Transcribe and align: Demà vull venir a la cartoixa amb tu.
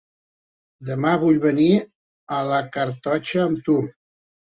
Demà 0.89 1.11
vull 1.25 1.37
venir 1.45 1.69
a 2.41 2.43
la 2.55 2.65
cartoixa 2.81 3.49
amb 3.49 3.67
tu. 3.71 3.81